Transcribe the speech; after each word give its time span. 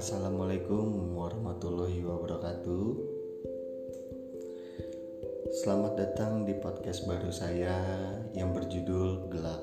Assalamualaikum 0.00 1.12
warahmatullahi 1.12 2.00
wabarakatuh. 2.00 2.88
Selamat 5.60 5.92
datang 6.00 6.48
di 6.48 6.56
podcast 6.56 7.04
baru 7.04 7.28
saya 7.28 7.76
yang 8.32 8.56
berjudul 8.56 9.28
Gelap. 9.28 9.60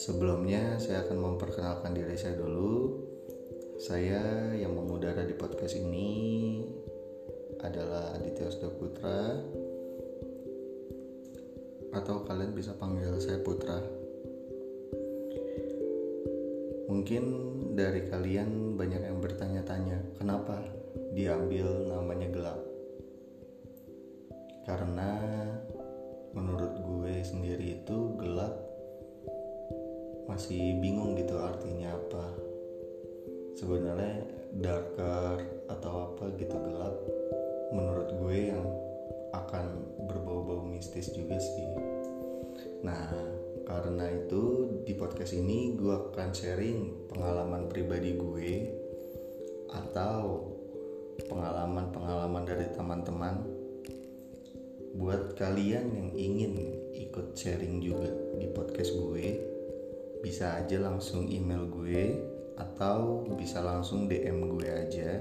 Sebelumnya, 0.00 0.80
saya 0.80 1.04
akan 1.04 1.36
memperkenalkan 1.36 1.92
diri 1.92 2.16
saya 2.16 2.40
dulu. 2.40 3.04
Saya 3.84 4.56
yang 4.56 4.72
mengudara 4.72 5.28
di 5.28 5.36
podcast 5.36 5.76
ini 5.76 6.64
adalah 7.60 8.16
Aditya 8.16 8.48
Osdo 8.48 8.72
Putra, 8.80 9.44
atau 11.92 12.24
kalian 12.24 12.56
bisa 12.56 12.72
panggil 12.80 13.12
saya 13.20 13.44
Putra. 13.44 14.03
Mungkin 16.84 17.24
dari 17.72 18.04
kalian 18.06 18.76
banyak 18.76 19.02
yang 19.08 19.18
bertanya-tanya, 19.24 19.98
kenapa 20.20 20.60
diambil 21.16 21.88
namanya 21.88 22.28
gelap? 22.28 22.60
Karena 24.68 25.16
menurut 26.34 26.74
gue 26.80 27.14
sendiri 27.24 27.80
itu 27.80 27.96
gelap 28.20 28.52
masih 30.28 30.80
bingung 30.80 31.16
gitu 31.16 31.36
artinya 31.40 31.94
apa. 31.94 32.26
Sebenarnya 33.54 34.24
darker 34.60 35.40
atau 35.70 35.92
apa 36.10 36.24
gitu 36.36 36.56
gelap 36.58 36.96
menurut 37.70 38.08
gue 38.18 38.38
yang 38.52 38.66
akan 39.34 39.66
berbau-bau 40.06 40.62
mistis 40.62 41.10
juga 41.10 41.38
sih. 41.38 41.70
Nah, 42.86 43.08
karena 43.64 44.06
itu 44.12 44.68
di 44.84 44.92
podcast 44.92 45.32
ini 45.32 45.72
gue 45.76 46.12
akan 46.12 46.30
sharing 46.36 47.08
pengalaman 47.08 47.64
pribadi 47.72 48.12
gue 48.12 48.52
atau 49.72 50.52
pengalaman-pengalaman 51.26 52.44
dari 52.44 52.66
teman-teman 52.76 53.36
buat 54.94 55.34
kalian 55.34 55.90
yang 55.90 56.10
ingin 56.14 56.54
ikut 56.94 57.34
sharing 57.34 57.82
juga 57.82 58.12
di 58.38 58.46
podcast 58.52 58.94
gue 58.94 59.26
bisa 60.22 60.60
aja 60.60 60.80
langsung 60.80 61.26
email 61.26 61.66
gue 61.68 62.20
atau 62.54 63.26
bisa 63.34 63.60
langsung 63.60 64.06
DM 64.06 64.46
gue 64.56 64.68
aja. 64.70 65.20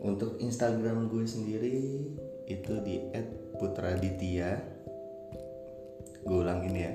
Untuk 0.00 0.38
Instagram 0.38 1.10
gue 1.10 1.26
sendiri 1.26 1.76
itu 2.46 2.72
di 2.80 3.04
@putraditya. 3.58 4.62
Gue 6.24 6.38
ulangin 6.40 6.76
ya 6.78 6.92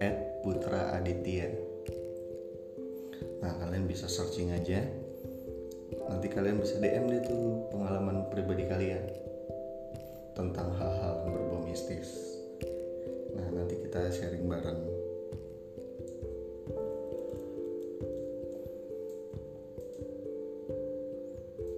at 0.00 0.44
Putra 0.44 0.96
Aditya. 0.96 1.48
Nah 3.40 3.52
kalian 3.60 3.88
bisa 3.88 4.08
searching 4.08 4.52
aja. 4.52 4.84
Nanti 6.06 6.26
kalian 6.30 6.60
bisa 6.60 6.78
DM 6.78 7.10
deh 7.10 7.22
tuh 7.24 7.70
pengalaman 7.72 8.28
pribadi 8.30 8.66
kalian 8.66 9.04
tentang 10.36 10.74
hal-hal 10.76 11.24
berbau 11.24 11.64
mistis. 11.64 12.36
Nah 13.32 13.46
nanti 13.56 13.80
kita 13.80 14.12
sharing 14.12 14.44
bareng. 14.44 14.80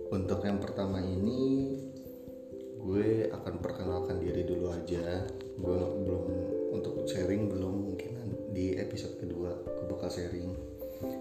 Untuk 0.09 0.41
yang 0.43 0.59
pertama 0.59 0.99
ini 1.05 1.77
gue 2.81 3.29
akan 3.29 3.55
perkenalkan 3.61 4.19
diri 4.19 4.43
dulu 4.43 4.73
aja. 4.73 5.23
Gue 5.61 5.98
episode 8.99 9.31
kedua 9.31 9.55
gue 9.63 9.87
bakal 9.95 10.11
sharing. 10.11 10.59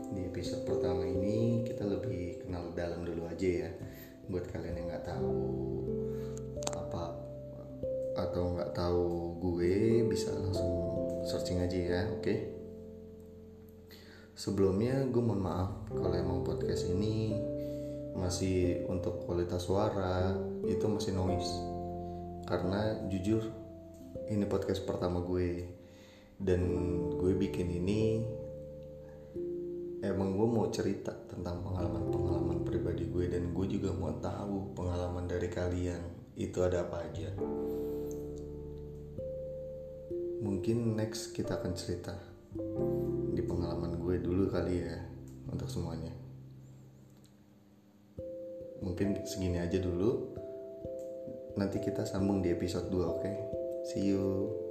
Di 0.09 0.25
episode 0.25 0.65
pertama 0.65 1.05
ini 1.05 1.61
kita 1.61 1.85
lebih 1.85 2.41
kenal 2.41 2.73
dalam 2.73 3.05
dulu 3.05 3.29
aja 3.29 3.69
ya. 3.69 3.69
Buat 4.33 4.49
kalian 4.49 4.81
yang 4.81 4.89
nggak 4.89 5.05
tahu 5.05 5.37
apa 6.73 7.13
atau 8.17 8.57
nggak 8.57 8.73
tahu 8.73 9.37
gue 9.45 10.01
bisa 10.09 10.33
langsung 10.33 10.73
searching 11.29 11.61
aja 11.61 11.77
ya 11.77 12.01
oke? 12.17 12.25
Okay? 12.25 12.39
sebelumnya 14.33 15.05
gue 15.13 15.21
mohon 15.21 15.45
maaf 15.45 15.69
kalau 15.93 16.17
emang 16.17 16.41
podcast 16.41 16.89
ini 16.89 17.37
masih 18.17 18.89
untuk 18.89 19.21
kualitas 19.29 19.69
suara 19.69 20.33
itu 20.65 20.81
masih 20.89 21.13
noise. 21.13 21.53
Karena 22.41 23.05
jujur 23.05 23.45
ini 24.33 24.49
podcast 24.49 24.81
pertama 24.81 25.21
gue 25.21 25.77
dan 26.37 26.61
gue 27.17 27.33
bikin 27.33 27.67
ini 27.73 28.21
emang 30.05 30.37
gue 30.37 30.47
mau 30.47 30.69
cerita 30.69 31.09
tentang 31.25 31.65
pengalaman-pengalaman 31.65 32.61
pribadi 32.61 33.09
gue 33.09 33.25
dan 33.25 33.49
gue 33.49 33.65
juga 33.65 33.89
mau 33.97 34.13
tahu 34.21 34.77
pengalaman 34.77 35.25
dari 35.25 35.49
kalian 35.49 36.01
itu 36.37 36.61
ada 36.61 36.85
apa 36.85 37.01
aja 37.09 37.33
mungkin 40.37 40.93
next 40.93 41.33
kita 41.33 41.57
akan 41.57 41.73
cerita 41.73 42.13
di 43.33 43.41
pengalaman 43.41 43.97
gue 43.97 44.21
dulu 44.21 44.53
kali 44.53 44.85
ya 44.85 45.01
untuk 45.49 45.65
semuanya 45.65 46.13
mungkin 48.85 49.17
segini 49.25 49.57
aja 49.57 49.81
dulu 49.81 50.37
nanti 51.57 51.81
kita 51.81 52.05
sambung 52.05 52.45
di 52.45 52.53
episode 52.53 52.93
2 52.93 53.01
oke 53.01 53.17
okay? 53.17 53.35
See 53.87 54.11
you. 54.11 54.66